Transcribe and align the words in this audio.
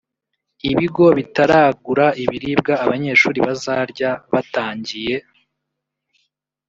ibigo 0.69 1.05
bitaragura 1.17 2.05
ibiribwa 2.23 2.73
abanyeshuri 2.83 3.39
bazarya 3.47 4.09
batangiye 4.31 5.15